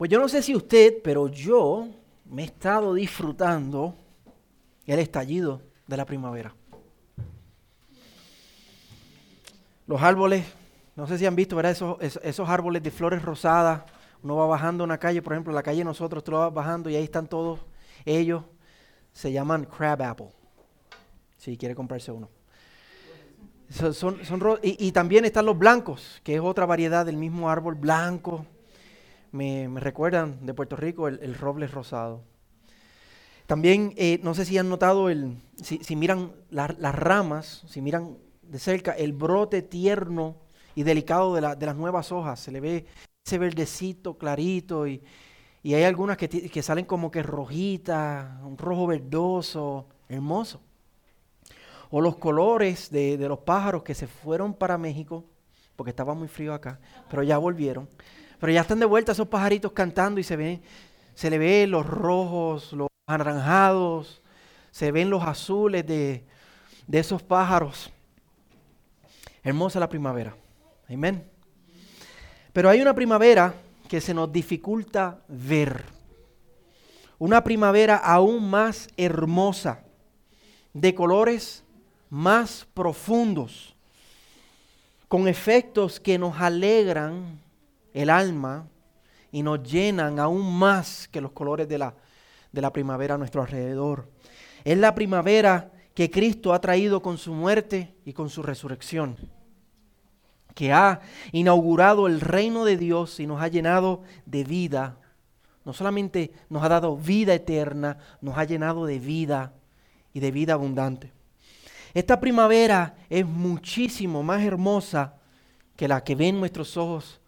[0.00, 1.86] Pues yo no sé si usted, pero yo
[2.24, 3.94] me he estado disfrutando
[4.86, 6.54] el estallido de la primavera.
[9.86, 10.46] Los árboles,
[10.96, 11.72] no sé si han visto, ¿verdad?
[11.72, 13.82] Esos, esos, árboles de flores rosadas.
[14.22, 16.96] Uno va bajando una calle, por ejemplo, la calle nosotros, tú lo vas bajando y
[16.96, 17.60] ahí están todos
[18.06, 18.42] ellos.
[19.12, 20.30] Se llaman crab apple.
[21.36, 22.30] Si quiere comprarse uno.
[23.68, 28.46] Son, son, y, también están los blancos, que es otra variedad del mismo árbol blanco.
[29.32, 32.22] Me, recuerdan de Puerto Rico el, roble rosado.
[33.46, 38.58] También, eh, no sé si han notado, el, si, miran las ramas, si miran de
[38.58, 40.36] cerca el brote tierno
[40.74, 42.40] y delicado de, las nuevas hojas.
[42.40, 42.86] Se le ve
[43.24, 45.02] ese verdecito clarito y,
[45.64, 50.60] hay algunas que, que salen como que rojitas, un rojo verdoso, hermoso
[51.90, 55.24] o los colores de, los pájaros que se fueron para México,
[55.76, 57.88] porque estaba muy frío acá, pero ya volvieron.
[58.40, 60.62] Pero ya están de vuelta esos pajaritos cantando y se ven,
[61.14, 64.22] se le ve los rojos, los anaranjados,
[64.70, 66.24] se ven los azules de,
[66.86, 67.92] de esos pájaros.
[69.42, 70.34] Hermosa la primavera.
[70.88, 71.22] Amén.
[72.52, 73.54] Pero hay una primavera
[73.88, 75.84] que se nos dificulta ver.
[77.18, 79.84] Una primavera aún más hermosa,
[80.72, 81.62] de colores
[82.08, 83.74] más profundos,
[85.08, 87.38] con efectos que nos alegran
[87.92, 88.68] el alma
[89.32, 91.94] y nos llenan aún más que los colores de la,
[92.52, 94.10] de la primavera a nuestro alrededor.
[94.64, 99.16] Es la primavera que Cristo ha traído con su muerte y con su resurrección,
[100.54, 101.00] que ha
[101.32, 104.98] inaugurado el reino de Dios y nos ha llenado de vida.
[105.64, 109.54] No solamente nos ha dado vida eterna, nos ha llenado de vida
[110.12, 111.12] y de vida abundante.
[111.92, 115.14] Esta primavera es muchísimo más hermosa
[115.76, 117.19] que la que ven nuestros ojos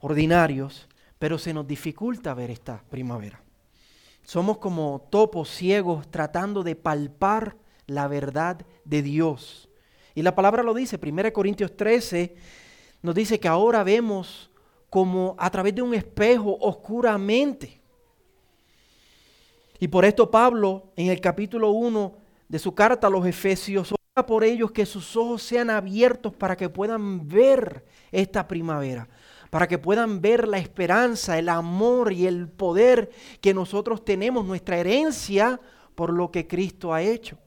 [0.00, 3.42] ordinarios, pero se nos dificulta ver esta primavera.
[4.24, 9.68] Somos como topos ciegos tratando de palpar la verdad de Dios.
[10.14, 12.34] Y la palabra lo dice, 1 Corintios 13
[13.02, 14.50] nos dice que ahora vemos
[14.90, 17.80] como a través de un espejo oscuramente.
[19.78, 22.16] Y por esto Pablo en el capítulo 1
[22.48, 26.56] de su carta a los Efesios, ora por ellos que sus ojos sean abiertos para
[26.56, 29.08] que puedan ver esta primavera,
[29.50, 34.78] para que puedan ver la esperanza, el amor y el poder que nosotros tenemos, nuestra
[34.78, 35.60] herencia
[35.94, 37.38] por lo que Cristo ha hecho.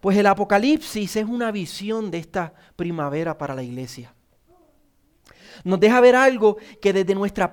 [0.00, 4.14] Pues el Apocalipsis es una visión de esta primavera para la iglesia.
[5.64, 7.52] Nos deja ver algo que desde nuestra,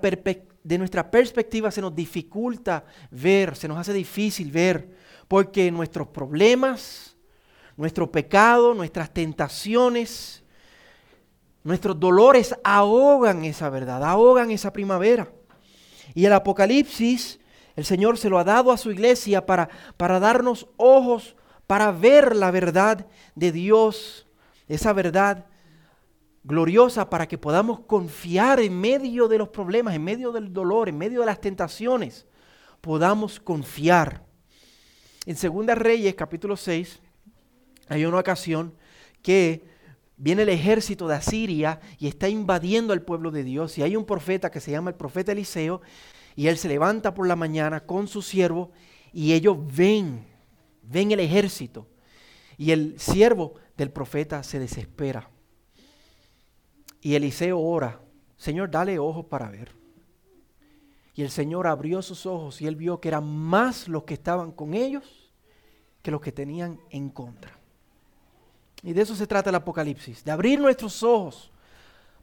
[0.64, 4.96] de nuestra perspectiva se nos dificulta ver, se nos hace difícil ver
[5.28, 7.18] porque nuestros problemas,
[7.76, 10.44] nuestro pecado, nuestras tentaciones,
[11.68, 15.30] nuestros dolores ahogan esa verdad, ahogan esa primavera.
[16.16, 17.42] Y el Apocalipsis,
[17.76, 19.68] el Señor se lo ha dado a su iglesia para,
[19.98, 21.36] para darnos ojos
[21.68, 23.06] para ver la verdad
[23.36, 24.28] de Dios,
[24.70, 25.46] esa verdad
[26.46, 30.98] gloriosa para que podamos confiar en medio de los problemas, en medio del dolor, en
[30.98, 32.26] medio de las tentaciones,
[32.80, 34.24] podamos confiar
[35.26, 37.02] en Segunda Reyes, capítulo 6,
[37.90, 38.74] hay una ocasión
[39.22, 39.76] que
[40.18, 43.78] viene el ejército de Asiria y está invadiendo al pueblo de Dios.
[43.78, 45.82] Y hay un profeta que se llama el profeta Eliseo,
[46.36, 48.72] y él se levanta por la mañana con su siervo,
[49.14, 50.26] y ellos ven,
[50.84, 51.88] ven el ejército.
[52.58, 55.30] Y el siervo del profeta se desespera.
[57.02, 58.02] Y Eliseo ora,
[58.36, 59.76] Señor, dale ojos para ver.
[61.14, 64.52] Y el Señor abrió sus ojos y él vio que eran más los que estaban
[64.52, 65.32] con ellos
[66.04, 67.57] que los que tenían en contra.
[68.84, 71.52] Y de eso se trata el Apocalipsis, de abrir nuestros ojos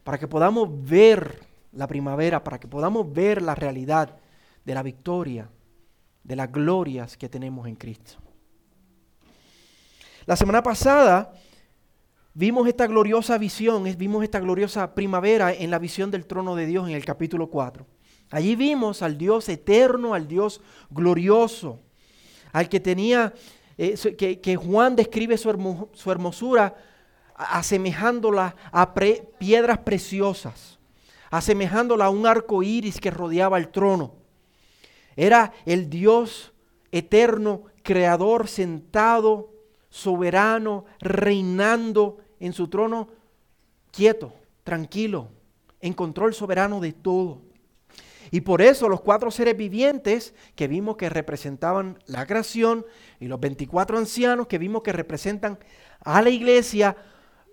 [0.03, 1.41] para que podamos ver
[1.73, 4.17] la primavera, para que podamos ver la realidad
[4.65, 5.49] de la victoria,
[6.23, 8.19] de las glorias que tenemos en Cristo.
[10.27, 11.33] La semana pasada
[12.33, 16.89] vimos esta gloriosa visión, vimos esta gloriosa primavera en la visión del trono de Dios
[16.89, 17.87] en el capítulo 4.
[18.31, 21.81] Allí vimos al Dios eterno, al Dios glorioso,
[22.53, 23.35] al que tenía,
[23.77, 25.51] eh, que, Juan describe su,
[26.11, 26.75] hermosura
[27.35, 30.79] asemejándola a piedras preciosas,
[31.31, 34.15] asemejándola a un arco iris que rodeaba el trono.
[35.17, 36.53] Era el Dios
[36.93, 39.53] eterno, creador, sentado,
[39.91, 43.09] soberano, reinando en su trono,
[43.91, 44.33] quieto,
[44.63, 45.29] tranquilo,
[45.81, 47.43] en control soberano de todo.
[48.35, 52.85] Y por eso los cuatro seres vivientes que vimos que representaban la creación
[53.21, 55.57] y los 24 ancianos que vimos que representan
[56.01, 56.97] a la iglesia,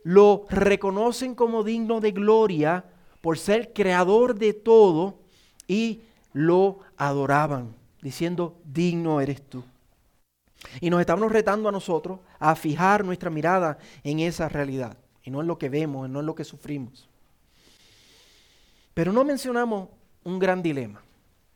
[0.04, 2.84] lo reconocen como digno de gloria
[3.22, 5.20] por ser creador de todo
[5.68, 6.02] y
[6.34, 9.64] lo adoraban, diciendo, digno eres tú.
[10.80, 15.42] Y nos estamos retando a nosotros a fijar nuestra mirada en esa realidad, y no
[15.42, 17.08] en lo que vemos, no en lo que sufrimos.
[18.96, 19.90] Pero no mencionamos
[20.24, 21.02] un gran dilema,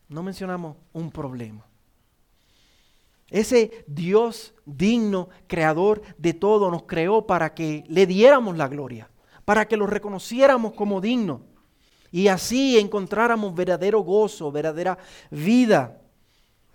[0.08, 1.64] no mencionamos un problema.
[3.28, 9.10] Ese Dios digno, creador de todo, nos creó para que le diéramos la gloria,
[9.44, 11.42] para que lo reconociéramos como digno
[12.12, 14.96] y así encontráramos verdadero gozo, verdadera
[15.30, 16.00] vida.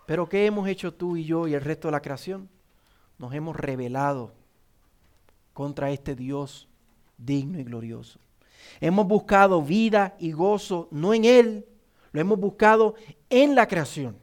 [0.05, 2.49] Pero ¿qué hemos hecho tú y yo y el resto de la creación?
[3.17, 4.33] Nos hemos rebelado
[5.53, 6.67] contra este Dios
[7.17, 8.19] digno y glorioso.
[8.79, 11.65] Hemos buscado vida y gozo no en Él,
[12.11, 12.95] lo hemos buscado
[13.29, 14.17] en la creación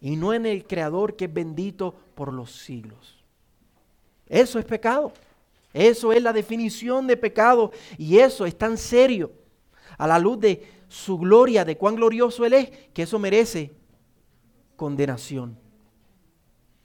[0.00, 3.22] y no en el Creador que es bendito por los siglos.
[4.28, 5.12] Eso es pecado.
[5.72, 9.32] Eso es la definición de pecado y eso es tan serio
[9.96, 13.72] a la luz de su gloria, de cuán glorioso Él es, que eso merece
[14.76, 15.58] condenación.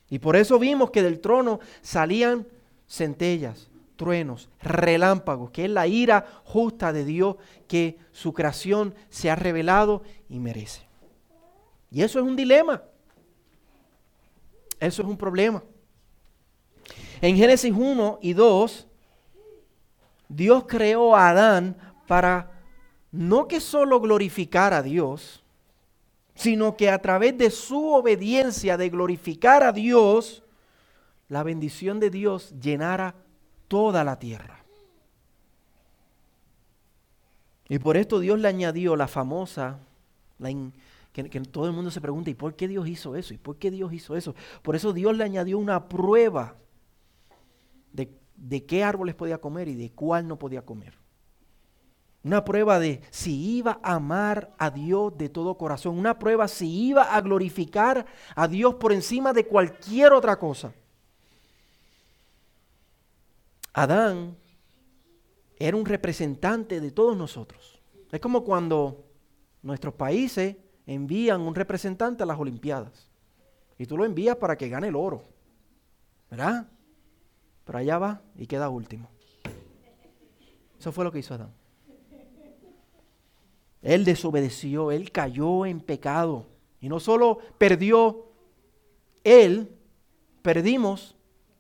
[0.10, 2.48] Y por eso vimos que del trono salían
[2.88, 3.67] centellas,
[3.98, 7.36] truenos, relámpagos, que es la ira justa de Dios
[7.68, 10.88] que su creación se ha revelado y merece.
[11.92, 12.84] Y eso es un dilema.
[14.80, 15.64] Eso es un problema.
[17.20, 18.88] En Génesis 1 y 2,
[20.30, 21.76] Dios creó a Adán
[22.08, 22.52] para
[23.12, 25.44] no que solo glorificar a Dios,
[26.36, 30.44] sino que a través de su obediencia de glorificar a Dios,
[31.30, 33.16] la bendición de Dios llenara
[33.68, 34.64] toda la tierra.
[37.70, 39.80] Y por esto Dios le añadió la famosa,
[41.12, 43.34] que, todo el mundo se pregunta, ¿y por qué Dios hizo eso?
[43.34, 44.36] ¿Y por qué Dios hizo eso?
[44.62, 46.56] Por eso Dios le añadió una prueba
[47.92, 50.94] de, de qué árboles podía comer y de cuál no podía comer.
[52.24, 55.98] Una prueba de si iba a amar a Dios de todo corazón.
[55.98, 58.06] Una prueba si iba a glorificar
[58.36, 60.74] a Dios por encima de cualquier otra cosa.
[63.78, 64.36] Adán
[65.60, 67.80] era un representante de todos nosotros.
[68.12, 69.06] Es como cuando
[69.62, 70.56] nuestros países
[70.88, 73.12] envían un representante a las Olimpiadas.
[73.78, 75.26] Y tú lo envías para que gane el oro.
[76.32, 76.68] ¿Verdad?
[77.66, 79.10] Pero allá va y queda último.
[80.80, 81.54] Eso fue lo que hizo Adán.
[83.84, 86.48] Él desobedeció, él cayó en pecado.
[86.82, 88.26] Y no solo perdió
[89.24, 89.72] él,
[90.42, 91.17] perdimos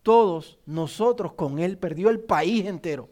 [0.07, 3.09] todos nosotros con él, perdió el país entero.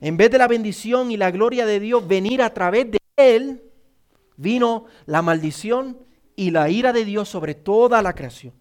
[0.00, 3.62] En vez de la bendición y la gloria de Dios venir a través de él,
[4.38, 5.98] vino la maldición
[6.34, 8.54] y la ira de Dios sobre toda la creación.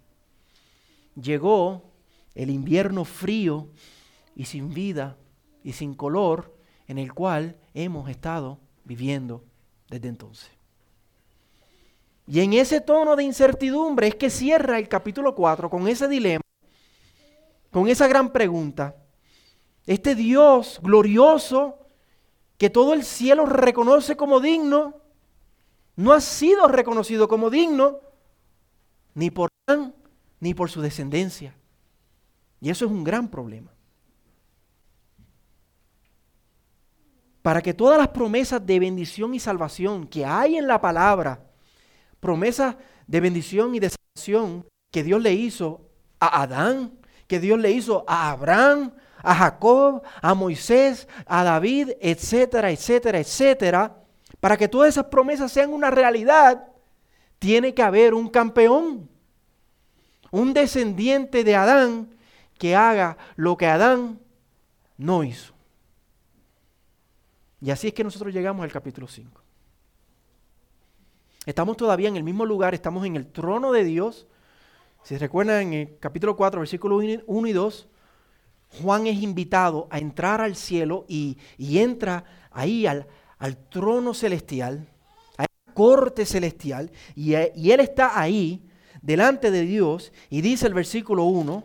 [1.16, 1.84] Llegó
[2.34, 3.70] el invierno frío
[4.36, 5.16] y sin vida
[5.64, 6.54] y sin color
[6.90, 9.42] en el cual hemos estado viviendo
[9.90, 10.55] desde entonces.
[12.27, 16.42] Y en ese tono de incertidumbre es que cierra el capítulo 4 con ese dilema,
[17.72, 18.95] con esa gran pregunta.
[19.86, 21.80] Este Dios glorioso
[22.57, 25.01] que todo el cielo reconoce como digno,
[25.95, 28.00] no ha sido reconocido como digno
[29.13, 29.94] ni por Adán
[30.39, 31.56] ni por su descendencia.
[32.60, 33.75] Y eso es un gran problema.
[37.45, 41.45] para que todas las promesas de bendición y salvación que hay en la palabra,
[42.25, 45.88] promesas de bendición y de salvación que Dios le hizo
[46.20, 52.72] a Adán, que Dios le hizo a Abraham, a Jacob, a Moisés, a David, etcétera,
[52.72, 53.96] etcétera, etcétera,
[54.39, 56.67] para que todas esas promesas sean una realidad,
[57.38, 59.08] tiene que haber un campeón,
[60.32, 62.10] un descendiente de Adán
[62.58, 64.20] que haga lo que Adán
[64.98, 65.53] no hizo.
[67.62, 69.45] Y así es que nosotros llegamos al capítulo 5.
[71.46, 74.25] Estamos todavía en el mismo lugar, estamos en el trono de Dios.
[75.04, 77.88] Si recuerdan en el capítulo 4, versículos 1 y 2,
[78.82, 83.06] Juan es invitado a entrar al cielo y, entra ahí al,
[83.38, 84.88] al, trono celestial,
[85.38, 88.68] a la corte celestial, y, y él está ahí
[89.04, 91.64] delante de Dios y dice el versículo 1,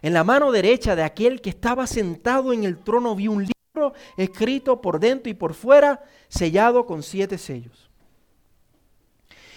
[0.00, 3.92] en la mano derecha de aquel que estaba sentado en el trono vi un libro
[4.16, 7.85] escrito por dentro y por fuera, sellado con siete sellos.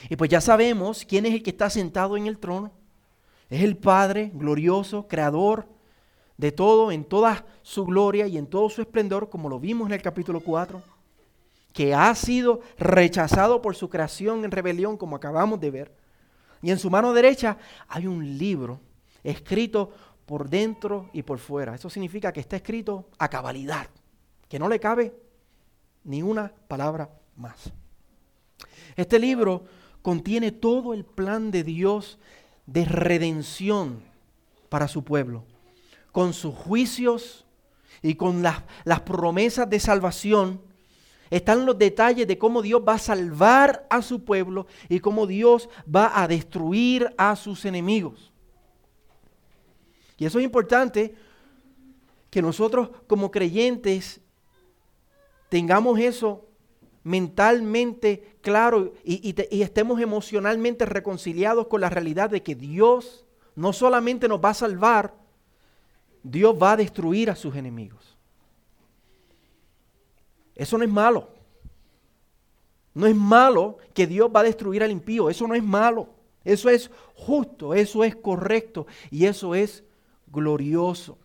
[0.09, 2.71] Y pues ya sabemos quién es el que está sentado en el trono.
[3.49, 5.67] Es el Padre glorioso, creador
[6.37, 9.93] de todo, en toda su gloria y en todo su esplendor, como lo vimos en
[9.93, 10.81] el capítulo 4,
[11.73, 15.95] que ha sido rechazado por su creación en rebelión, como acabamos de ver.
[16.61, 18.79] Y en su mano derecha hay un libro
[19.23, 19.91] escrito
[20.25, 21.75] por dentro y por fuera.
[21.75, 23.87] Eso significa que está escrito a cabalidad
[24.49, 25.13] que no le cabe
[26.03, 27.71] ni una palabra más.
[28.95, 29.63] Este libro
[30.01, 32.19] contiene todo el plan de Dios
[32.65, 34.01] de redención
[34.69, 35.43] para su pueblo,
[36.11, 37.45] con sus juicios
[38.01, 40.61] y con las, las promesas de salvación
[41.29, 45.69] están los detalles de cómo Dios va a salvar a su pueblo y cómo Dios
[45.93, 48.31] va a destruir a sus enemigos.
[50.17, 51.15] Y eso es importante
[52.29, 54.21] que nosotros como creyentes
[55.49, 56.48] tengamos eso
[57.03, 63.25] mentalmente claro y, estemos emocionalmente reconciliados con la realidad de que Dios
[63.55, 65.13] no solamente nos va a salvar,
[66.23, 68.17] Dios va a destruir a sus enemigos.
[70.55, 71.29] Eso no es malo.
[72.93, 75.29] No es malo que Dios va a destruir al impío.
[75.29, 76.09] Eso no es malo.
[76.43, 79.83] Eso es justo, eso es correcto y eso es
[80.27, 81.17] glorioso.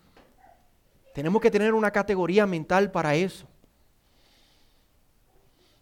[1.15, 3.47] Tenemos que tener una categoría mental para eso.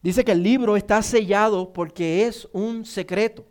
[0.03, 3.45] Dice que el libro está sellado porque es un secreto.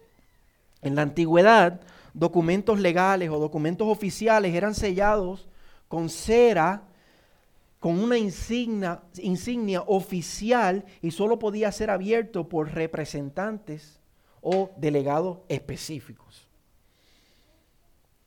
[0.81, 1.81] En la antigüedad,
[2.13, 5.47] documentos legales o documentos oficiales eran sellados
[5.87, 6.83] con cera
[7.81, 13.99] con una insignia, insignia oficial y solo podía ser abierto por representantes
[14.39, 16.47] o delegados específicos.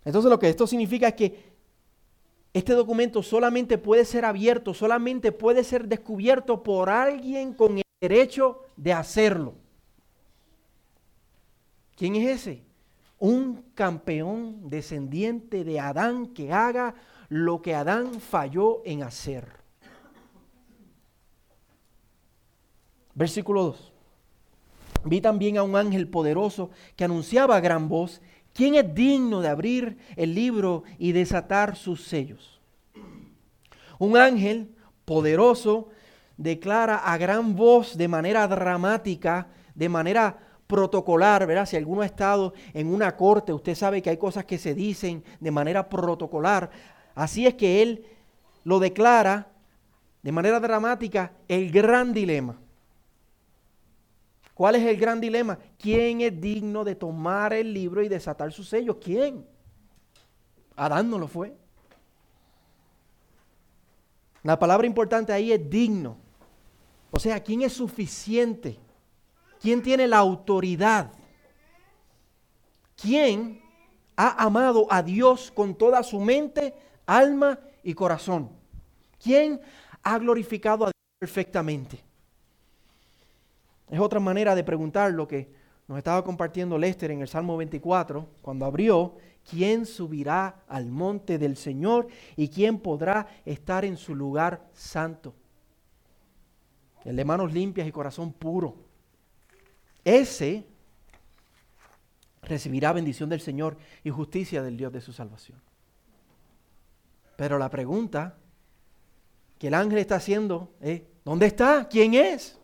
[0.04, 1.54] Entonces lo que esto significa es que
[2.52, 8.92] este documento solamente puede ser abierto, solamente puede ser descubierto por alguien con derecho de
[8.92, 9.54] hacerlo.
[11.96, 12.62] ¿Quién es ese?
[13.18, 16.94] Un campeón descendiente de Adán que haga
[17.28, 19.48] lo que Adán falló en hacer.
[23.14, 23.92] Versículo 2.
[25.04, 28.20] Vi también a un ángel poderoso que anunciaba a gran voz,
[28.52, 32.60] ¿quién es digno de abrir el libro y desatar sus sellos?
[33.98, 34.74] Un ángel
[35.04, 35.90] poderoso
[36.36, 41.66] declara a gran voz, de manera dramática, de manera protocolar, ¿verdad?
[41.66, 45.22] Si alguno ha estado en una corte, usted sabe que hay cosas que se dicen
[45.40, 46.70] de manera protocolar.
[47.14, 48.06] Así es que él
[48.64, 49.48] lo declara
[50.22, 52.58] de manera dramática el gran dilema.
[54.54, 55.58] ¿Cuál es el gran dilema?
[55.78, 58.98] ¿Quién es digno de tomar el libro y desatar su sello?
[59.00, 59.44] ¿Quién?
[60.76, 61.54] Adán no lo fue.
[64.42, 66.23] La palabra importante ahí es digno.
[67.14, 68.78] O sea, ¿quién es suficiente?
[69.60, 71.12] ¿Quién tiene la autoridad?
[72.96, 73.64] ¿Quién
[74.16, 76.74] ha amado a Dios con toda su mente,
[77.06, 78.50] alma y corazón.
[79.22, 79.60] ¿Quién
[80.02, 82.00] ha glorificado a Dios perfectamente?
[83.90, 85.52] Es otra manera de preguntar lo que
[85.86, 89.16] nos estaba compartiendo Lester en el Salmo 24, cuando abrió,
[89.48, 95.34] ¿quién subirá al monte del Señor y quién podrá estar en su lugar santo?
[97.04, 98.76] El de manos limpias y corazón puro.
[100.04, 100.66] Ese
[102.42, 105.60] recibirá bendición del Señor y justicia del Dios de su salvación.
[107.36, 108.36] Pero la pregunta
[109.58, 111.88] que el ángel está haciendo es, ¿dónde está?
[111.88, 112.58] ¿Quién es?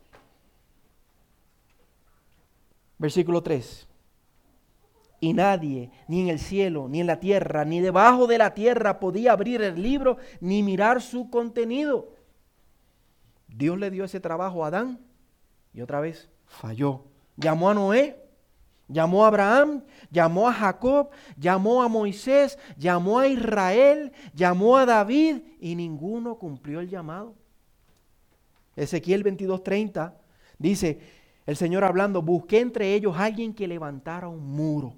[2.98, 3.88] Versículo 3.
[5.20, 9.00] Y nadie, ni en el cielo, ni en la tierra, ni debajo de la tierra
[9.00, 12.14] podía abrir el libro ni mirar su contenido.
[13.60, 14.98] Dios le dio ese trabajo a Adán
[15.72, 17.04] y otra vez falló.
[17.36, 18.20] Llamó a Noé
[18.90, 25.42] Llamó a Abraham, llamó a Jacob, llamó a Moisés, llamó a Israel, llamó a David
[25.60, 27.36] y ninguno cumplió el llamado.
[28.74, 30.14] Ezequiel 22:30
[30.58, 30.98] dice,
[31.46, 34.94] el Señor hablando, busqué entre ellos alguien que levantara un muro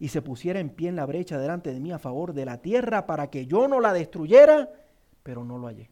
[0.00, 2.60] y se pusiera en pie en la brecha delante de mí a favor de la
[2.60, 4.68] tierra para que yo no la destruyera,
[5.22, 5.90] pero no lo hallé.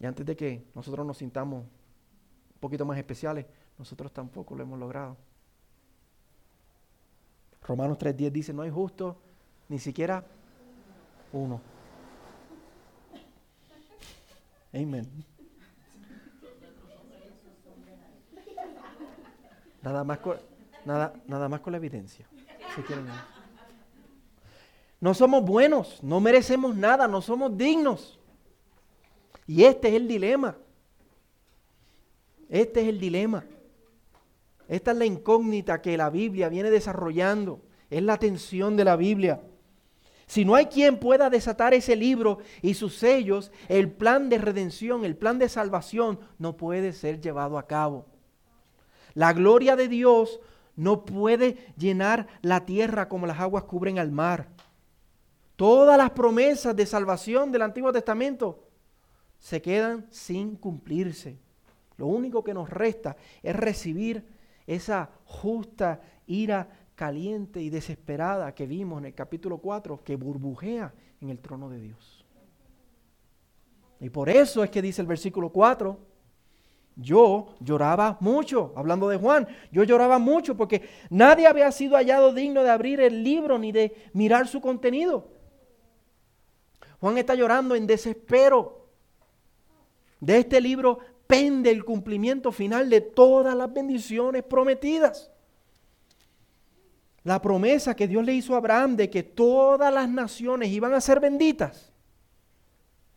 [0.00, 1.66] Y antes de que nosotros nos sintamos
[2.58, 3.46] poquito más especiales,
[3.78, 5.16] nosotros tampoco lo hemos logrado.
[7.62, 9.16] Romanos 3.10 dice, no hay justo
[9.68, 10.24] ni siquiera
[11.32, 11.60] uno.
[14.72, 15.08] Amén.
[19.82, 20.36] Nada más con,
[20.84, 22.26] nada, nada más con la evidencia.
[25.00, 28.19] no somos buenos, no merecemos nada, no somos dignos.
[29.50, 30.56] Y este es el dilema.
[32.48, 33.44] Este es el dilema.
[34.68, 37.60] Esta es la incógnita que la Biblia viene desarrollando.
[37.90, 39.40] Es la tensión de la Biblia.
[40.28, 45.04] Si no hay quien pueda desatar ese libro y sus sellos, el plan de redención,
[45.04, 48.06] el plan de salvación no puede ser llevado a cabo.
[49.14, 50.38] La gloria de Dios
[50.76, 54.46] no puede llenar la tierra como las aguas cubren al mar.
[55.56, 58.69] Todas las promesas de salvación del Antiguo Testamento
[59.40, 61.38] se quedan sin cumplirse.
[61.96, 64.24] Lo único que nos resta es recibir
[64.66, 71.30] esa justa ira caliente y desesperada que vimos en el capítulo 4, que burbujea en
[71.30, 72.24] el trono de Dios.
[73.98, 75.98] Y por eso es que dice el versículo 4,
[76.96, 82.62] yo lloraba mucho, hablando de Juan, yo lloraba mucho porque nadie había sido hallado digno
[82.62, 85.28] de abrir el libro ni de mirar su contenido.
[87.00, 88.79] Juan está llorando en desespero.
[90.20, 95.30] De este libro pende el cumplimiento final de todas las bendiciones prometidas.
[97.22, 101.00] La promesa que Dios le hizo a Abraham de que todas las naciones iban a
[101.00, 101.92] ser benditas,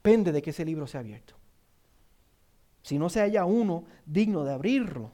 [0.01, 1.35] pende de que ese libro sea abierto.
[2.81, 5.11] Si no se haya uno digno de abrirlo,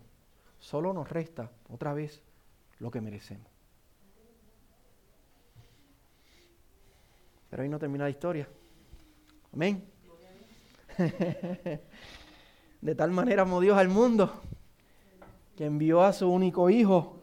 [0.60, 2.22] solo nos resta otra vez
[2.80, 3.48] lo que merecemos.
[7.50, 8.48] Pero ahí no termina la historia.
[9.54, 9.84] Amén.
[12.82, 14.32] De tal manera amó al mundo
[15.56, 17.18] que envió a su único hijo.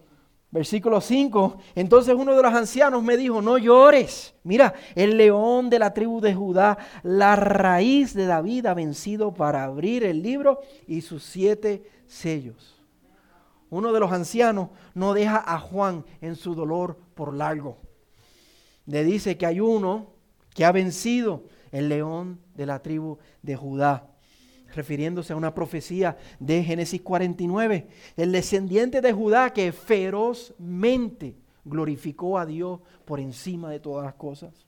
[0.51, 1.59] Versículo 5.
[1.75, 4.35] Entonces uno de los ancianos me dijo, no llores.
[4.43, 9.65] Mira, el león de la tribu de Judá, la raíz de David ha vencido para
[9.65, 12.83] abrir el libro y sus siete sellos.
[13.71, 17.79] Uno de los ancianos no deja a Juan en su dolor por largo.
[18.87, 20.09] Le dice que hay uno
[20.55, 21.45] que ha vencido
[21.77, 24.11] el león de la tribu de Judá
[24.75, 32.47] refiriéndose a una profecía de Génesis 49, el descendiente de Judá que ferozmente glorificó a
[32.47, 34.67] Dios por encima de todas las cosas.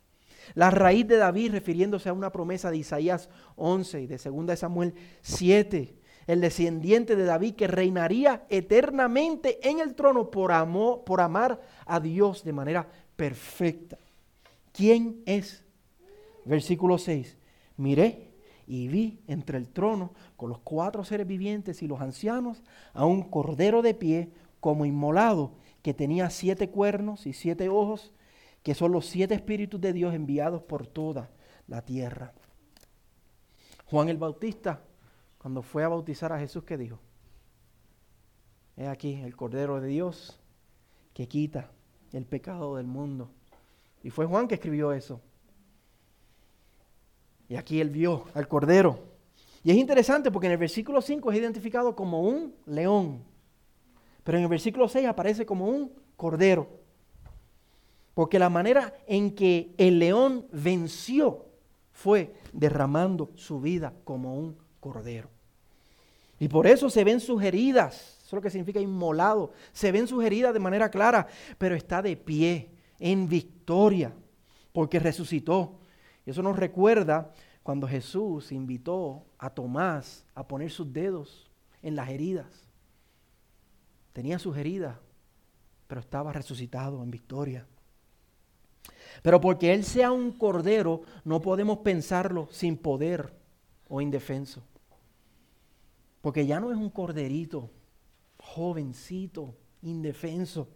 [0.54, 4.94] La raíz de David refiriéndose a una promesa de Isaías 11 y de 2 Samuel
[5.20, 5.94] 7,
[6.26, 12.00] el descendiente de David que reinaría eternamente en el trono por, amor, por amar a
[12.00, 13.98] Dios de manera perfecta.
[14.72, 15.64] ¿Quién es?
[16.48, 17.36] Versículo 6.
[17.76, 18.32] Miré
[18.66, 22.62] y vi entre el trono con los cuatro seres vivientes y los ancianos
[22.94, 28.12] a un cordero de pie como inmolado que tenía siete cuernos y siete ojos,
[28.62, 31.30] que son los siete espíritus de Dios enviados por toda
[31.66, 32.32] la tierra.
[33.84, 34.82] Juan el Bautista,
[35.37, 36.98] cuando fue a bautizar a Jesús, ¿qué dijo?
[38.76, 40.40] He aquí el Cordero de Dios
[41.12, 41.70] que quita
[42.12, 43.30] el pecado del mundo.
[44.02, 45.20] Y fue Juan que escribió eso.
[47.48, 48.98] Y aquí él vio al cordero.
[49.64, 53.22] Y es interesante porque en el versículo 5 es identificado como un león.
[54.24, 56.68] Pero en el versículo 6 aparece como un cordero.
[58.14, 61.46] Porque la manera en que el león venció
[61.92, 65.28] fue derramando su vida como un cordero.
[66.38, 70.06] Y por eso se ven sus heridas, eso es lo que significa inmolado, se ven
[70.06, 71.26] sus heridas de manera clara,
[71.58, 74.12] pero está de pie, en victoria,
[74.72, 75.78] porque resucitó.
[76.28, 82.10] Y eso nos recuerda cuando Jesús invitó a Tomás a poner sus dedos en las
[82.10, 82.68] heridas.
[84.12, 84.98] Tenía sus heridas,
[85.86, 87.66] pero estaba resucitado en victoria.
[89.22, 93.32] Pero porque Él sea un cordero, no podemos pensarlo sin poder
[93.88, 94.62] o indefenso.
[96.20, 97.70] Porque ya no es un corderito,
[98.36, 100.68] jovencito, indefenso.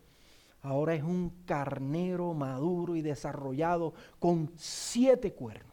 [0.63, 5.73] Ahora es un carnero maduro y desarrollado con siete cuernos.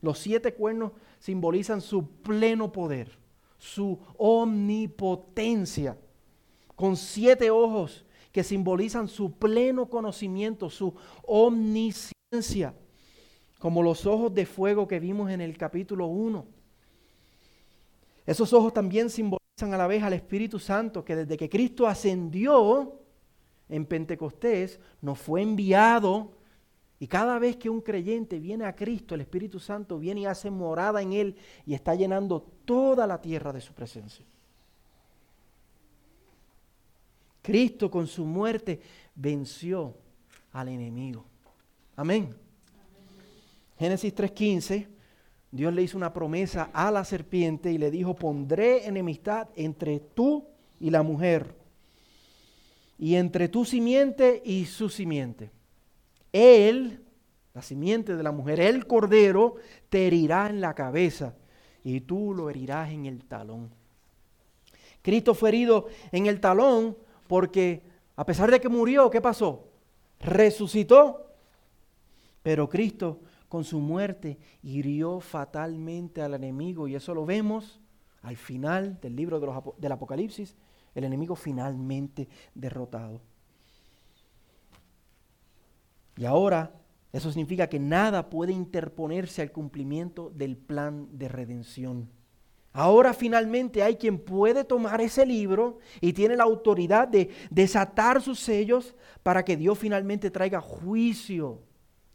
[0.00, 3.18] Los siete cuernos simbolizan su pleno poder,
[3.58, 5.98] su omnipotencia,
[6.74, 10.94] con siete ojos que simbolizan su pleno conocimiento, su
[11.26, 12.74] omnisciencia,
[13.58, 16.46] como los ojos de fuego que vimos en el capítulo 1.
[18.24, 22.99] Esos ojos también simbolizan a la vez al Espíritu Santo, que desde que Cristo ascendió,
[23.70, 26.32] en Pentecostés nos fue enviado
[26.98, 30.50] y cada vez que un creyente viene a Cristo, el Espíritu Santo viene y hace
[30.50, 34.26] morada en él y está llenando toda la tierra de su presencia.
[37.40, 38.80] Cristo con su muerte
[39.14, 39.94] venció
[40.52, 41.24] al enemigo.
[41.96, 42.36] Amén.
[43.78, 44.88] Génesis 3:15,
[45.50, 50.44] Dios le hizo una promesa a la serpiente y le dijo, pondré enemistad entre tú
[50.78, 51.59] y la mujer
[53.00, 55.50] y entre tu simiente y su simiente.
[56.32, 57.02] Él,
[57.54, 59.54] la simiente de la mujer, el cordero,
[59.88, 61.34] te herirá en la cabeza
[61.82, 63.70] y tú lo herirás en el talón.
[65.00, 66.94] Cristo fue herido en el talón
[67.26, 67.82] porque
[68.16, 69.64] a pesar de que murió, ¿qué pasó?
[70.20, 71.32] Resucitó.
[72.42, 77.80] Pero Cristo con su muerte hirió fatalmente al enemigo y eso lo vemos
[78.20, 79.40] al final del libro
[79.78, 80.54] del Apocalipsis
[80.94, 83.20] el enemigo finalmente derrotado.
[86.16, 86.72] Y ahora
[87.12, 92.08] Eso significa que nada puede interponerse al cumplimiento del plan de redención.
[92.72, 98.38] Ahora finalmente hay quien puede tomar ese libro y tiene la autoridad de desatar sus
[98.38, 101.62] sellos para que Dios finalmente traiga juicio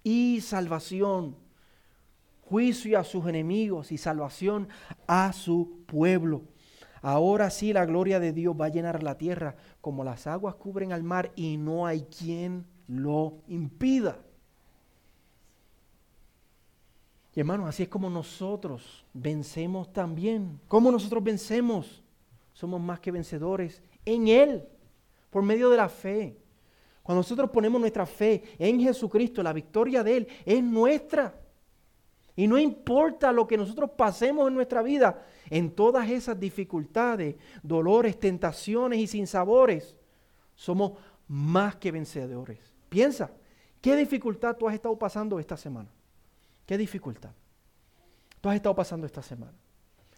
[0.02, 1.36] y salvación.
[2.40, 4.70] Juicio a sus enemigos y salvación
[5.08, 6.44] a su pueblo.
[7.08, 10.92] Ahora sí la gloria de Dios va a llenar la tierra como las aguas cubren
[10.92, 14.18] al mar y no hay quien lo impida.
[17.36, 20.60] Y hermanos, así es como nosotros vencemos también.
[20.68, 22.02] ¿Cómo nosotros vencemos?
[22.54, 24.68] Somos más que vencedores en Él,
[25.30, 26.40] por medio de la fe.
[27.04, 31.40] Cuando nosotros ponemos nuestra fe en Jesucristo, la victoria de Él es nuestra.
[32.36, 38.20] Y no importa lo que nosotros pasemos en nuestra vida, en todas esas dificultades, dolores,
[38.20, 39.96] tentaciones y sinsabores,
[40.56, 40.94] somos
[41.28, 42.60] más que vencedores.
[42.90, 43.32] Piensa,
[43.82, 45.90] ¿qué dificultad tú has estado pasando esta semana?
[46.66, 47.32] ¿Qué dificultad?
[48.42, 49.54] Tú has estado pasando esta semana.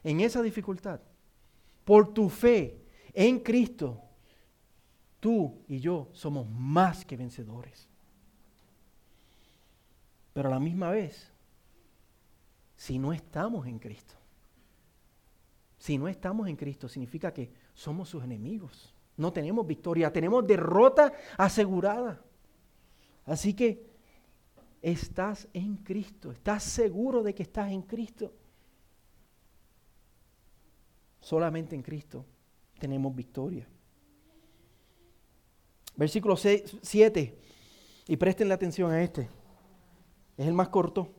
[0.03, 0.99] En esa dificultad,
[1.85, 2.81] por tu fe
[3.13, 4.01] en Cristo,
[5.19, 7.87] tú y yo somos más que vencedores.
[10.33, 11.31] Pero a la misma vez,
[12.87, 14.15] si no estamos en Cristo,
[15.77, 18.95] si no estamos en Cristo, significa que somos sus enemigos.
[19.17, 22.23] No tenemos victoria, tenemos derrota asegurada.
[23.25, 23.85] Así que
[24.81, 28.31] estás en Cristo, estás seguro de que estás en Cristo.
[31.19, 32.23] Solamente en Cristo
[32.79, 33.67] tenemos victoria.
[35.97, 37.37] Versículo 7,
[38.07, 39.27] y presten la atención a este,
[40.37, 41.11] es el más corto,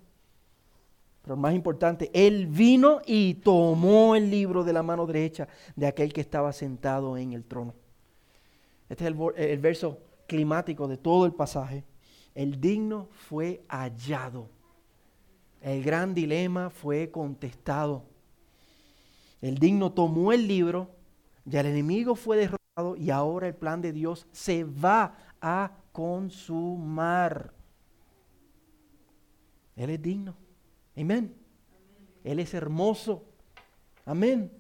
[1.29, 2.11] pero más importante.
[2.15, 7.19] Él vino y tomó el libro de la mano derecha de aquel que estaba sentado
[7.19, 7.75] en el trono.
[8.89, 11.85] Este es el, el verso climático de todo el pasaje.
[12.35, 14.49] El digno fue hallado.
[15.61, 18.05] El gran dilema fue contestado.
[19.43, 20.89] El digno tomó el libro,
[21.45, 27.53] ya el enemigo fue derrotado y ahora el plan de Dios se va a consumar.
[29.77, 30.48] Él es digno.
[31.01, 31.35] Amén.
[32.25, 33.25] Él es hermoso.
[34.05, 34.51] Amén.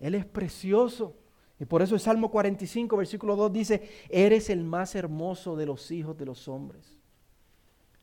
[0.00, 1.16] Él es precioso.
[1.60, 5.90] Y por eso el Salmo 45, versículo 2 dice, eres el más hermoso de los
[5.90, 6.98] hijos de los hombres.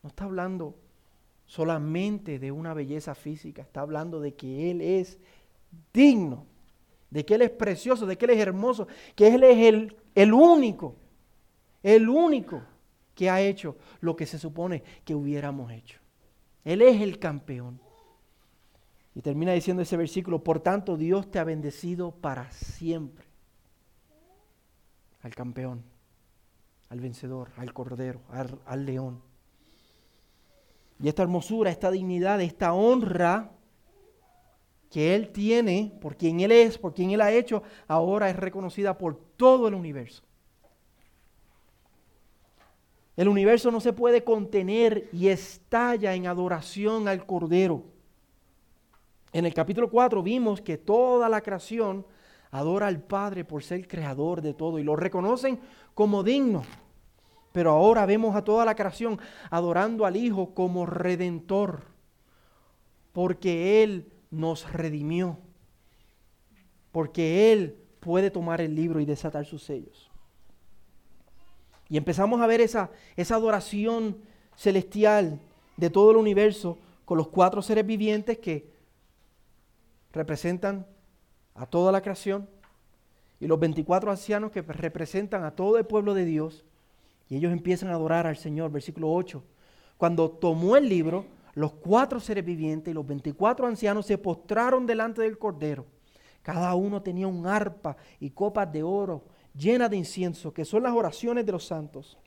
[0.04, 0.76] No está hablando
[1.46, 5.18] solamente de una belleza física, está hablando de que Él es
[5.94, 6.46] digno,
[7.10, 10.34] de que Él es precioso, de que Él es hermoso, que Él es el, el
[10.34, 10.96] único,
[11.82, 12.62] el único
[13.14, 16.05] que ha hecho lo que se supone que hubiéramos hecho.
[16.66, 17.80] Él es el campeón.
[19.14, 23.26] Y termina diciendo ese versículo, por tanto Dios te ha bendecido para siempre
[25.22, 25.84] al campeón,
[26.90, 29.22] al vencedor, al cordero, al, león.
[31.00, 33.52] Y esta hermosura, esta dignidad, esta honra
[34.92, 38.98] que Él tiene, por quien Él es, por quien Él ha hecho, ahora es reconocida
[38.98, 40.24] por todo el universo.
[43.16, 47.84] El universo no se puede contener y estalla en adoración al Cordero.
[49.32, 52.06] En el capítulo 4 vimos que toda la creación
[52.52, 55.60] adora al Padre por ser creador de todo y lo reconocen
[55.94, 56.64] como digno.
[57.52, 61.84] Pero ahora vemos a toda la creación adorando al Hijo como redentor,
[63.14, 65.38] porque Él nos redimió,
[66.92, 70.05] porque Él puede tomar el libro y desatar sus sellos.
[71.90, 74.18] Y empezamos a ver esa, esa adoración
[74.56, 75.40] celestial
[75.78, 78.72] de todo el universo con los cuatro seres vivientes que
[80.12, 80.86] representan
[81.54, 82.50] a toda la creación
[83.40, 86.66] y los 24 ancianos que representan a todo el pueblo de Dios.
[87.30, 88.72] Y ellos empiezan a adorar al Señor.
[88.72, 89.44] Versículo 8.
[89.98, 95.22] Cuando tomó el libro, los cuatro seres vivientes y los 24 ancianos se postraron delante
[95.22, 95.86] del Cordero.
[96.42, 99.24] Cada uno tenía un arpa y copas de oro
[99.58, 102.18] llenas de incienso, que son las oraciones de los santos.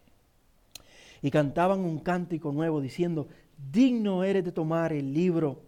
[1.23, 3.29] Y cantaban un cántico nuevo diciendo,
[3.73, 5.63] digno eres de tomar el libro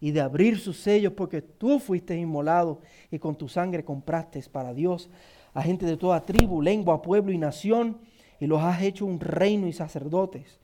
[0.00, 4.72] y de abrir sus sellos, porque tú fuiste inmolado y con tu sangre compraste para
[4.72, 5.08] Dios
[5.52, 7.98] a gente de toda tribu, lengua, pueblo y nación,
[8.40, 10.58] y los has hecho un reino y sacerdotes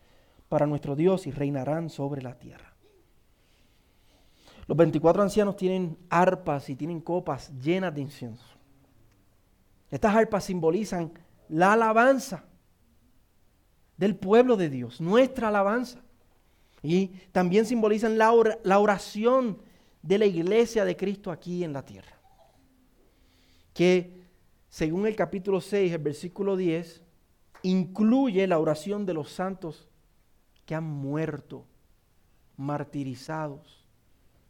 [0.48, 2.74] para nuestro Dios y reinarán sobre la tierra.
[4.66, 8.59] Los 24 ancianos tienen arpas y tienen copas llenas de incienso.
[9.90, 11.12] Estas arpas simbolizan
[11.48, 12.44] la alabanza
[13.96, 16.00] del pueblo de Dios, nuestra alabanza.
[16.82, 19.60] Y también simbolizan la, oración
[20.00, 22.18] de la iglesia de Cristo aquí en la tierra.
[23.74, 24.24] Que
[24.68, 27.02] según el capítulo 6, el versículo 10,
[27.62, 29.88] incluye la oración de los santos
[30.64, 31.66] que han muerto,
[32.56, 33.84] martirizados,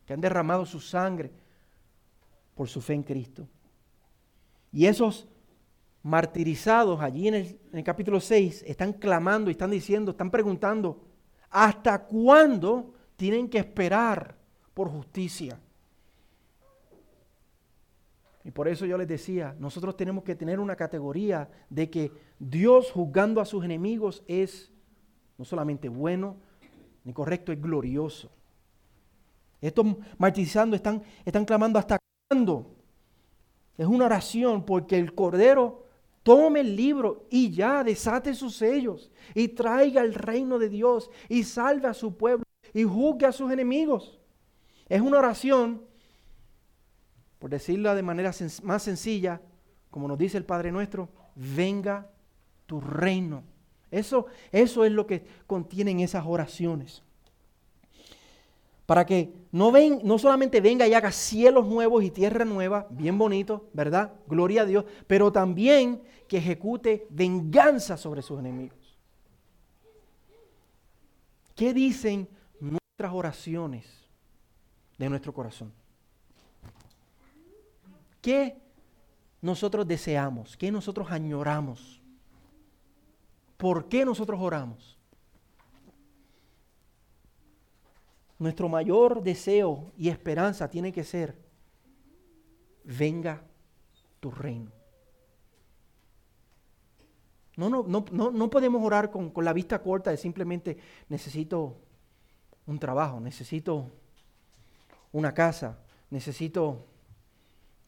[0.06, 1.32] que han derramado su sangre
[2.54, 3.48] por su fe en Cristo.
[4.72, 5.26] Y esos
[6.02, 11.04] martirizados allí en el, capítulo 6 están clamando y están diciendo, están preguntando,
[11.50, 14.36] ¿hasta cuándo tienen que esperar
[14.72, 15.58] por justicia?
[18.42, 22.90] Y por eso yo les decía, nosotros tenemos que tener una categoría de que Dios
[22.90, 24.72] juzgando a sus enemigos es
[25.36, 26.36] no solamente bueno,
[27.04, 28.30] ni correcto, es glorioso.
[29.60, 29.86] Estos
[30.16, 32.74] martirizando están, están clamando hasta cuándo.
[33.76, 35.89] Es una oración porque el Cordero
[36.30, 41.42] tome el libro y ya desate sus sellos y traiga el reino de Dios y
[41.42, 44.20] salve a su pueblo y juzgue a sus enemigos.
[44.88, 45.82] Es una oración
[47.40, 48.30] por decirlo de manera
[48.62, 49.40] más sencilla,
[49.90, 52.08] como nos dice el Padre nuestro, venga
[52.66, 53.42] tu reino.
[53.90, 57.02] Eso, eso es lo que contienen esas oraciones.
[58.90, 63.16] Para que no, ven, no solamente venga y haga cielos nuevos y tierra nueva, bien
[63.18, 64.14] bonito, ¿verdad?
[64.26, 68.98] Gloria a Dios, pero también que ejecute venganza sobre sus enemigos.
[71.54, 73.86] ¿Qué dicen nuestras oraciones
[74.98, 75.72] de nuestro corazón?
[78.20, 78.56] ¿Qué
[79.40, 80.56] nosotros deseamos?
[80.56, 82.02] ¿Qué nosotros añoramos?
[83.56, 84.99] ¿Por qué nosotros oramos?
[88.40, 91.36] Nuestro mayor deseo y esperanza tiene que ser,
[92.82, 93.44] venga
[94.18, 94.72] tu reino.
[97.56, 101.76] No, no, no, no, podemos orar con, con la vista corta de simplemente necesito
[102.66, 103.92] un trabajo, necesito
[105.12, 106.86] una casa, necesito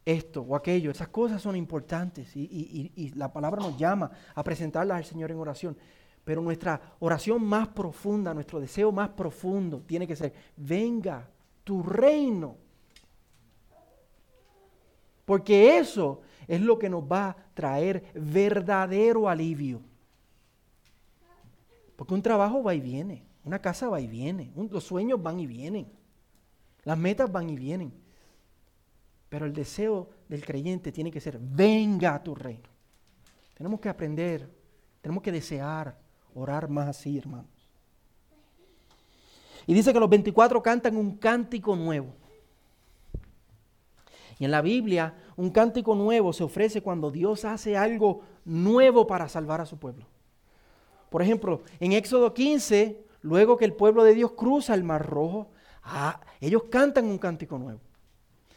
[0.05, 0.91] esto o aquello.
[0.91, 5.77] Esas cosas son importantes y, la palabra nos llama a presentarlas al Señor en oración.
[6.25, 11.29] Pero nuestra oración más profunda, nuestro deseo más profundo tiene que ser, venga
[11.65, 12.57] tu reino.
[15.25, 19.81] Porque eso es lo que nos va a traer verdadero alivio.
[21.97, 25.47] Porque un trabajo va y viene, una casa va y viene, los sueños van y
[25.47, 25.87] vienen,
[26.85, 27.93] las metas van y vienen.
[29.29, 32.69] Pero el deseo del creyente tiene que ser, venga tu reino.
[33.55, 34.49] Tenemos que aprender,
[35.01, 36.02] tenemos que desear,
[36.35, 37.47] orar más así, hermanos.
[39.67, 42.15] Y dice que los 24 cantan un cántico nuevo.
[44.39, 49.29] Y en la Biblia, un cántico nuevo se ofrece cuando Dios hace algo nuevo para
[49.29, 50.07] salvar a su pueblo.
[51.11, 55.51] Por ejemplo, en Éxodo 15, luego que el pueblo de Dios cruza el Mar Rojo,
[55.85, 57.81] ah, ellos cantan un cántico nuevo.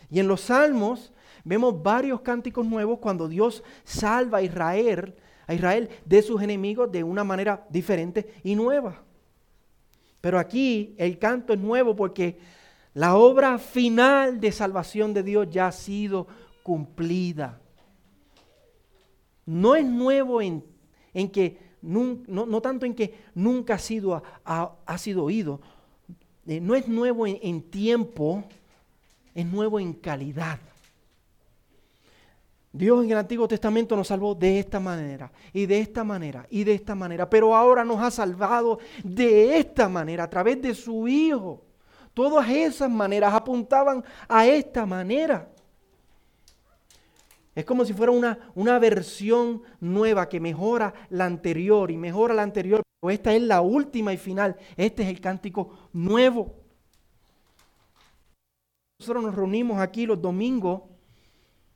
[0.09, 1.11] Y en los salmos
[1.43, 5.15] vemos varios cánticos nuevos cuando Dios salva a Israel,
[5.47, 9.01] a Israel de sus enemigos de una manera diferente y nueva.
[10.21, 12.39] Pero aquí el canto es nuevo porque
[12.93, 16.27] la obra final de salvación de Dios ya ha sido
[16.63, 17.61] cumplida.
[19.45, 20.63] No es nuevo en,
[21.31, 25.61] que, no, tanto en que nunca ha sido, ha, sido oído,
[26.47, 28.43] eh, no es nuevo en tiempo,
[29.35, 30.59] es nuevo en calidad.
[32.75, 36.65] Dios en el Antiguo Testamento nos salvó de esta manera, y de esta manera, y
[36.65, 41.07] de esta manera, pero ahora nos ha salvado de esta manera, a través de su
[41.07, 41.63] Hijo.
[42.13, 45.49] Todas esas maneras apuntaban a esta manera.
[47.53, 52.43] Es como si fuera una, una versión nueva que mejora la anterior y mejora la
[52.43, 54.57] anterior, pero esta es la última y final.
[54.75, 56.53] Este es el cántico nuevo.
[58.99, 60.81] Nosotros nos reunimos aquí los domingos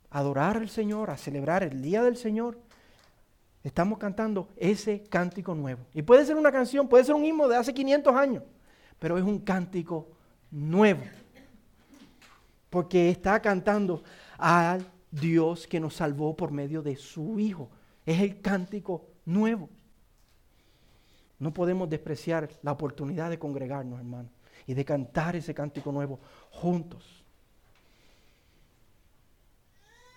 [0.09, 2.59] adorar al Señor, a celebrar el día del Señor.
[3.63, 5.85] Estamos cantando ese cántico nuevo.
[5.93, 8.43] Y puede ser una canción, puede ser un himno de hace 500 años,
[8.97, 10.09] pero es un cántico
[10.51, 11.03] nuevo.
[12.69, 14.03] Porque está cantando
[14.37, 17.69] al Dios que nos salvó por medio de su Hijo.
[18.05, 19.69] Es el cántico nuevo.
[21.39, 24.29] No podemos despreciar la oportunidad de congregarnos, hermano
[24.69, 26.19] y de cantar ese cántico nuevo
[26.51, 27.18] juntos.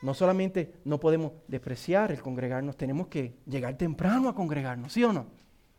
[0.02, 5.12] No solamente no podemos despreciar el congregarnos, tenemos que llegar temprano a congregarnos, ¿sí o
[5.12, 5.26] no?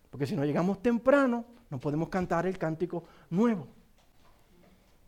[0.09, 3.67] Porque si no llegamos temprano, no podemos cantar el cántico nuevo.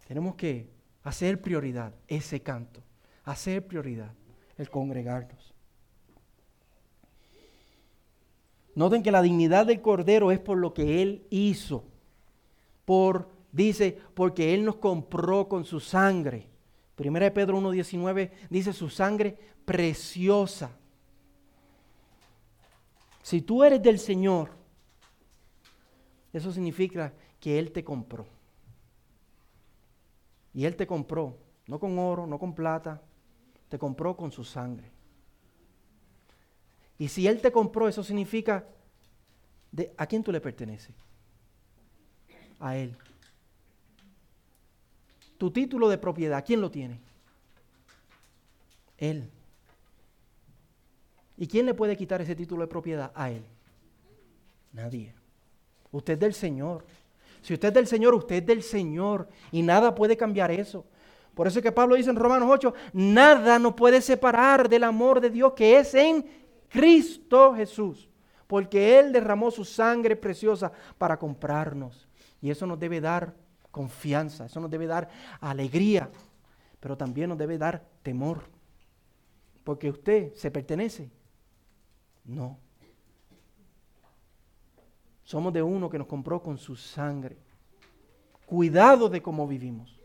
[0.07, 0.69] Tenemos que
[1.03, 2.81] hacer prioridad ese canto,
[3.23, 4.11] hacer prioridad
[4.57, 5.53] el congregarnos.
[8.75, 11.85] Noten que la dignidad del Cordero es por lo que Él hizo,
[12.83, 16.49] por Dice, porque Él nos compró con su sangre.
[16.95, 20.71] Primera de Pedro 1.19 dice su sangre preciosa.
[23.21, 24.51] Si tú eres del Señor,
[26.31, 28.27] Eso significa que Él te compró.
[30.53, 33.01] Y Él te compró, no con oro, no con plata,
[33.69, 34.91] te compró con su sangre.
[36.99, 38.67] Y si Él te compró, eso significa,
[39.95, 40.93] ¿a quién tú le perteneces?
[42.59, 42.97] A Él.
[45.37, 46.99] Tu título de propiedad, ¿quién lo tiene?
[48.97, 49.29] Él.
[51.37, 53.11] ¿Y quién le puede quitar ese título de propiedad?
[53.15, 53.43] A Él.
[54.71, 55.13] Nadie.
[55.91, 56.85] Usted es del Señor.
[57.41, 59.27] Si usted es del Señor, usted es del Señor.
[59.51, 60.85] Y nada puede cambiar eso.
[61.33, 65.19] Por eso es que Pablo dice en Romanos 8, nada nos puede separar del amor
[65.19, 66.25] de Dios que es en
[66.69, 68.09] Cristo Jesús.
[68.47, 72.07] Porque Él derramó su sangre preciosa para comprarnos.
[72.41, 73.33] Y eso nos debe dar
[73.75, 75.09] confianza, eso nos debe dar
[75.41, 76.09] alegría,
[76.79, 78.43] pero también nos debe dar temor.
[79.65, 81.11] Porque usted se pertenece.
[82.23, 82.57] No.
[85.25, 87.35] Somos de uno que nos compró con su sangre.
[88.45, 89.99] Cuidado de cómo vivimos.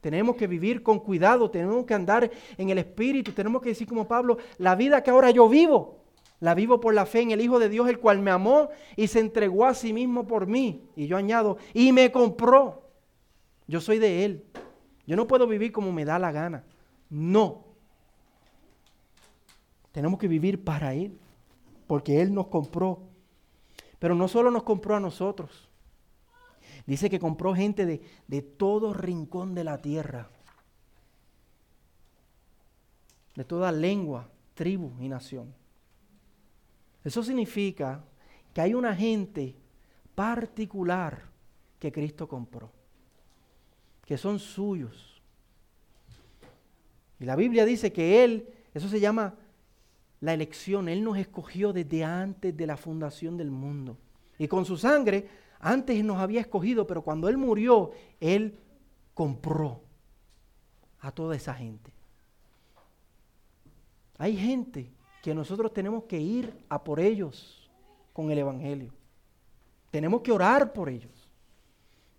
[0.00, 4.06] Tenemos que vivir con cuidado, tenemos que andar en el Espíritu, tenemos que decir como
[4.06, 6.04] Pablo, la vida que ahora yo vivo,
[6.38, 9.08] la vivo por la fe en el Hijo de Dios, el cual me amó y
[9.08, 10.88] se entregó a sí mismo por mí.
[10.94, 12.83] Y yo añado, y me compró.
[13.66, 14.44] Yo soy de Él.
[15.06, 16.64] Yo no puedo vivir como me da la gana.
[17.10, 17.64] No.
[19.92, 21.18] Tenemos que vivir para Él,
[21.86, 23.02] porque Él nos compró.
[23.98, 25.68] Pero no solo nos compró a nosotros,
[26.86, 30.28] Dice que compró gente de, de todo rincón de la tierra,
[33.34, 35.54] de toda lengua, tribu y nación.
[37.02, 38.04] Eso significa
[38.52, 39.56] que hay una gente
[40.14, 41.22] particular
[41.78, 42.70] que Cristo compró,
[44.04, 45.20] que son suyos.
[47.18, 49.34] Y la Biblia dice que Él, eso se llama
[50.20, 53.96] la elección, Él nos escogió desde antes de la fundación del mundo.
[54.38, 55.28] Y con su sangre
[55.60, 58.58] antes nos había escogido, pero cuando Él murió, Él
[59.14, 59.80] compró
[61.00, 61.92] a toda esa gente.
[64.18, 64.90] Hay gente
[65.22, 67.70] que nosotros tenemos que ir a por ellos
[68.12, 68.92] con el Evangelio.
[69.90, 71.13] Tenemos que orar por ellos.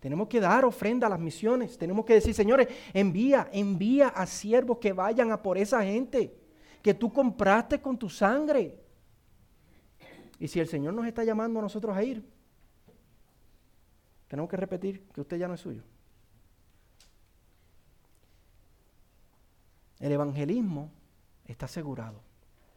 [0.06, 1.76] Tenemos que dar ofrenda a las misiones.
[1.76, 6.32] Tenemos que decir, señores, envía, envía a siervos que vayan a por esa gente
[6.80, 8.78] que tú compraste con tu sangre.
[10.38, 12.24] Y si el Señor nos está llamando a nosotros a ir,
[14.28, 15.82] tenemos que repetir que usted ya no es suyo.
[19.98, 20.88] El evangelismo
[21.46, 22.20] está asegurado,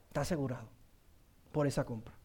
[0.07, 0.67] está asegurado
[1.51, 2.18] por esa compra.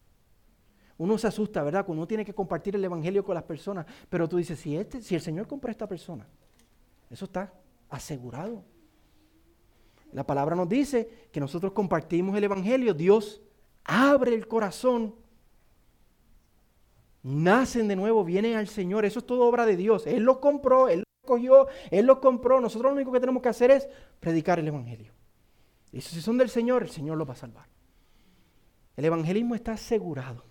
[0.97, 1.85] Uno se asusta, ¿verdad?
[1.85, 5.01] Cuando uno tiene que compartir el evangelio con las personas, pero tú dices, si, este,
[5.01, 6.27] si el Señor compra a esta persona,
[7.09, 7.53] eso está
[7.89, 8.63] asegurado.
[10.13, 13.41] La palabra nos dice que nosotros compartimos el evangelio, Dios
[13.83, 15.15] abre el corazón
[17.25, 19.03] nacen de nuevo, vienen al Señor.
[19.03, 20.05] Eso es todo obra de Dios.
[20.05, 22.61] Él los compró, Él los cogió, Él los compró.
[22.61, 25.11] Nosotros lo único que tenemos que hacer es predicar el Evangelio.
[25.91, 27.67] Y si son del Señor, el Señor los va a salvar.
[28.95, 30.43] El evangelismo está asegurado.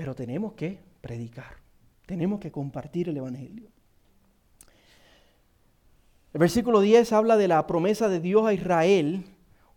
[0.00, 1.58] Pero tenemos que predicar.
[2.06, 3.68] Tenemos que compartir el Evangelio.
[6.32, 9.26] El versículo 10 habla de la promesa de Dios a Israel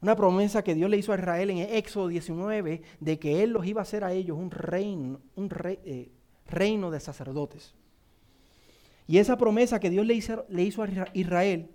[0.02, 3.66] una promesa que Dios le hizo a Israel en Éxodo 19 de que Él los
[3.66, 6.10] iba a hacer a ellos un reino, un eh,
[6.48, 7.74] reino de sacerdotes.
[9.08, 11.70] Y esa promesa que Dios le hizo, le hizo a Israel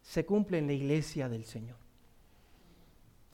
[0.00, 1.76] se cumple en la iglesia del Señor.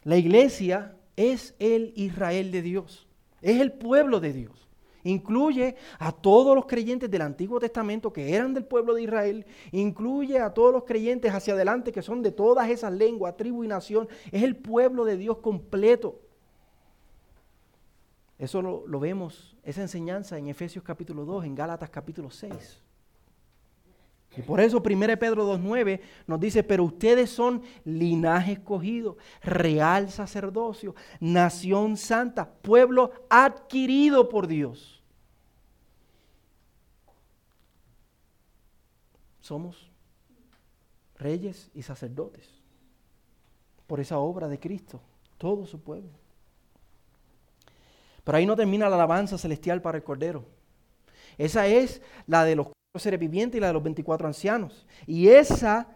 [0.03, 3.06] La iglesia es el Israel de Dios,
[3.43, 4.67] es el pueblo de Dios.
[5.07, 9.47] Incluye a todos los creyentes del Antiguo Testamento que eran del pueblo de Israel.
[9.71, 13.69] Incluye a todos los creyentes hacia adelante que son de todas esas lenguas, tribu y
[13.69, 14.09] nación.
[14.33, 16.21] Es el pueblo de Dios completo.
[18.39, 22.83] Eso lo, vemos, esa enseñanza en Efesios capítulo 2, en Gálatas capítulo 6.
[24.37, 30.95] Y por eso 1 Pedro 2.9 nos dice, pero ustedes son linaje escogido, real sacerdocio,
[31.21, 34.97] nación santa, pueblo adquirido por Dios
[39.47, 39.89] somos
[41.19, 42.49] reyes y sacerdotes
[43.87, 45.01] por esa obra de Cristo,
[45.39, 46.11] todo su pueblo.
[48.25, 50.45] Pero ahí no termina la alabanza celestial para el Cordero.
[51.39, 54.87] Esa es la de los seres vivientes y la de los 24 ancianos.
[55.07, 55.89] Y esa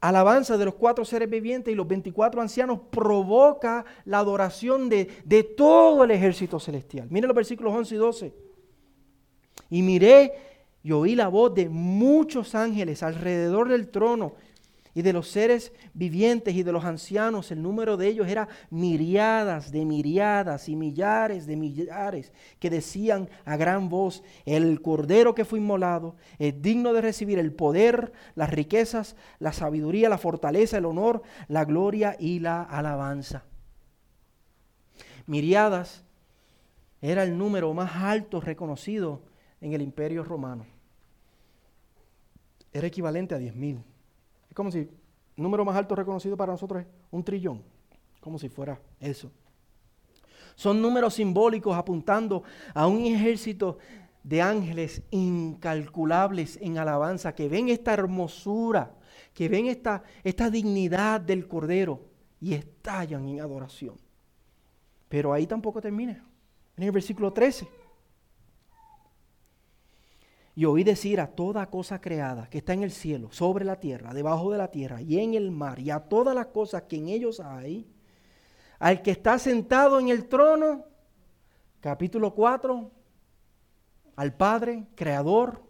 [0.00, 5.42] alabanza de los cuatro seres vivientes y los 24 ancianos provoca la adoración de, de
[5.42, 7.08] todo el ejército celestial.
[7.10, 8.34] Miren los versículos 11 y 12.
[9.70, 10.32] Y miré
[10.82, 14.34] y oí la voz de muchos ángeles alrededor del trono
[14.96, 19.70] y de los seres vivientes y de los ancianos, el número de ellos era miriadas
[19.70, 25.58] de miriadas y millares de millares, que decían a gran voz, el cordero que fue
[25.58, 31.20] inmolado es digno de recibir el poder, las riquezas, la sabiduría, la fortaleza, el honor,
[31.46, 33.44] la gloria y la alabanza.
[35.26, 36.04] Miriadas
[37.02, 39.20] era el número más alto reconocido
[39.60, 40.64] en el imperio romano.
[42.72, 43.82] Era equivalente a 10.000
[44.56, 44.88] como si el
[45.36, 47.62] número más alto reconocido para nosotros es un trillón,
[48.20, 49.30] como si fuera eso.
[50.54, 52.42] Son números simbólicos apuntando
[52.72, 53.76] a un ejército
[54.22, 58.94] de ángeles incalculables en alabanza, que ven esta hermosura,
[59.34, 62.00] que ven esta, esta dignidad del Cordero
[62.40, 63.96] y estallan en adoración.
[65.10, 66.24] Pero ahí tampoco termina.
[66.78, 67.68] En el versículo 13
[70.56, 74.14] y oí decir a toda cosa creada que está en el cielo, sobre la tierra,
[74.14, 77.10] debajo de la tierra y en el mar, y a todas las cosas que en
[77.10, 77.86] ellos hay,
[78.78, 80.86] al que está sentado en el trono,
[81.80, 82.90] capítulo 4,
[84.16, 85.62] al Padre, Creador,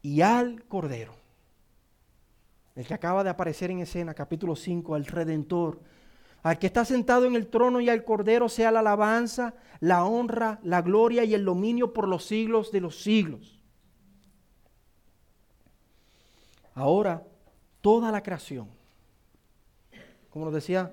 [0.00, 1.14] y al Cordero,
[2.74, 5.82] el que acaba de aparecer en escena, capítulo 5, al Redentor,
[6.48, 10.58] al que está sentado en el trono y al Cordero sea la alabanza, la honra,
[10.62, 13.60] la gloria y el dominio por los siglos de los siglos.
[16.74, 17.22] Ahora,
[17.82, 18.66] toda la creación,
[20.30, 20.90] como nos decía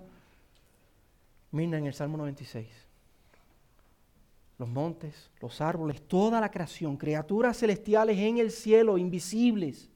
[1.52, 2.68] Mirna en el Salmo 96,
[4.58, 9.90] los montes, los árboles, toda la creación, criaturas celestiales en el cielo, invisibles,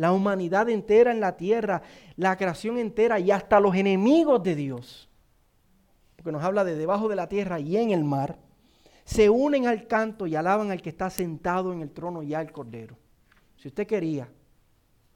[0.00, 1.82] la humanidad entera en la tierra,
[2.16, 5.10] la creación entera y hasta los enemigos de Dios,
[6.16, 8.38] porque nos habla de debajo de la tierra y en el mar,
[9.04, 12.50] se unen al canto y alaban al que está sentado en el trono y al
[12.50, 12.96] cordero.
[13.56, 14.26] Si usted quería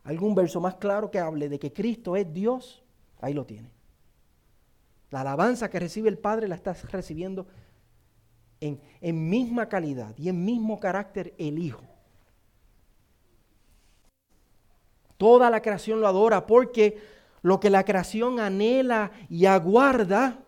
[0.02, 2.84] algún verso más claro que hable de que Cristo es Dios,
[3.22, 3.70] ahí lo tiene.
[5.08, 7.46] La alabanza que recibe el Padre la está recibiendo
[8.60, 11.93] en, en misma calidad y en mismo carácter el Hijo.
[15.16, 16.98] Toda la creación lo adora porque
[17.42, 20.38] lo que la creación anhela y aguarda,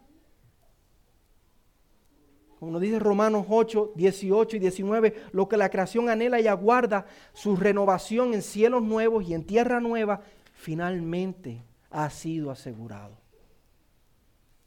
[2.58, 7.06] como nos dice Romanos 8, 18 y 19, lo que la creación anhela y aguarda,
[7.34, 10.22] su renovación en cielos nuevos y en tierra nueva,
[10.54, 13.16] finalmente ha sido asegurado.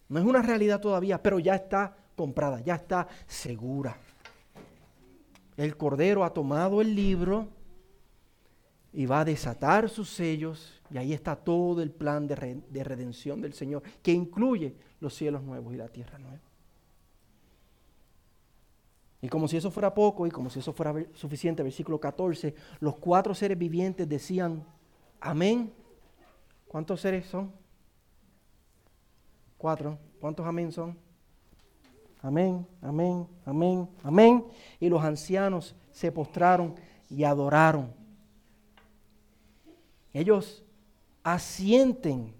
[0.08, 3.98] No es una realidad todavía, pero ya está comprada, ya está segura.
[5.58, 7.48] El Cordero ha tomado el libro
[8.92, 12.36] y va a desatar sus sellos y ahí está todo el plan de,
[12.84, 16.40] redención del Señor, que incluye los cielos nuevos y la tierra nueva.
[19.22, 22.96] Y como si eso fuera poco y como si eso fuera suficiente, versículo 14, los
[22.96, 24.64] cuatro seres vivientes decían,
[25.20, 25.72] amén.
[26.68, 27.52] ¿Cuántos seres son?
[29.58, 29.98] Cuatro.
[30.20, 30.98] ¿Cuántos amén son?
[32.22, 34.46] Amén, amén, amén, amén.
[34.80, 36.76] Y los ancianos se postraron
[37.10, 37.99] y adoraron.
[40.14, 40.64] Ellos
[41.24, 42.34] asienten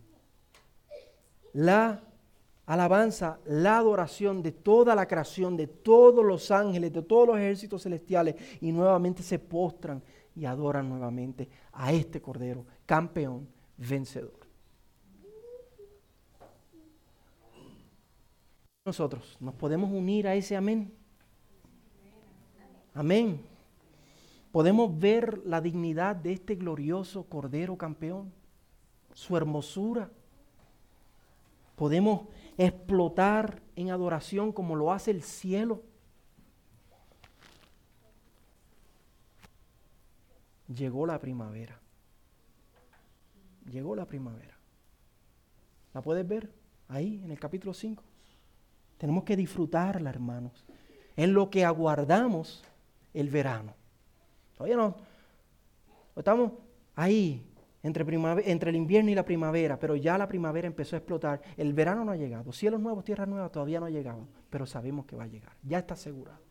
[1.54, 2.02] la
[2.66, 7.84] alabanza, la adoración de toda la creación, de todos los ángeles, de todos los ejércitos
[7.84, 10.02] celestiales, y nuevamente se postran
[10.36, 13.48] y adoran nuevamente a este Cordero, campeón,
[13.78, 14.40] vencedor.
[18.86, 20.92] Nosotros nos podemos unir a ese amén.
[22.94, 23.59] Amén
[24.52, 28.32] podemos ver la dignidad de este glorioso Cordero Campeón,
[29.14, 30.10] su hermosura.
[31.76, 32.28] Podemos
[32.58, 35.84] explotar en adoración como lo hace el cielo.
[40.68, 41.80] Llegó la primavera.
[43.72, 44.58] Llegó la primavera.
[45.94, 46.52] ¿La puedes ver?
[46.88, 48.04] Ahí, en el capítulo 5.
[48.98, 50.66] Tenemos que disfrutarla, hermanos.
[51.16, 52.64] En lo que aguardamos
[53.14, 53.79] el verano.
[54.60, 54.94] Todavía no.
[56.18, 56.52] Estamos
[56.94, 57.50] ahí,
[57.82, 58.04] entre,
[58.52, 61.42] entre el invierno y la primavera, pero ya la primavera empezó a explotar.
[61.56, 62.52] El verano no ha llegado.
[62.52, 65.54] Cielos nuevos, tierras nuevas todavía no ha llegado, pero sabemos que va a llegar.
[65.64, 66.42] Ya está asegurado.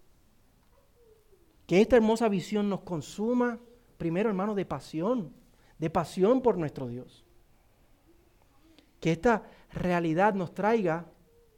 [1.67, 3.59] Que esta hermosa visión nos consuma,
[3.99, 5.35] primero hermano, de pasión,
[5.79, 7.27] de pasión por nuestro Dios.
[9.01, 11.05] Que esta realidad nos traiga,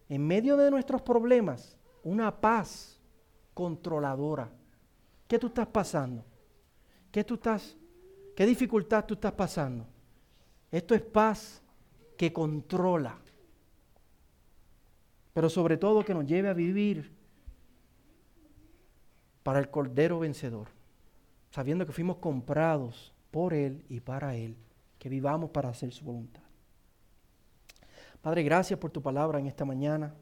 [0.08, 2.98] en medio de nuestros problemas, una paz
[3.54, 4.50] controladora.
[5.28, 6.24] ¿Qué tú estás pasando?
[7.10, 7.76] ¿Qué tú estás,
[8.36, 9.86] qué dificultad tú estás pasando?
[10.70, 11.62] Esto es paz
[12.16, 13.18] que controla,
[15.32, 17.12] pero sobre todo que nos lleve a vivir
[19.42, 20.68] para el Cordero vencedor,
[21.50, 24.56] sabiendo que fuimos comprados por Él y para Él,
[24.98, 26.42] que vivamos para hacer su voluntad.
[28.22, 30.14] Padre, gracias por tu palabra en esta mañana.